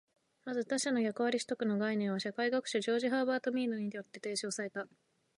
[0.45, 4.87] まず、「他者の役割取得」の概念は社会学者ジョージ・ハーバート・ミードによって提唱された。